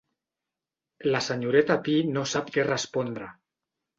[1.15, 3.31] La senyoreta Pi no sap què respondre.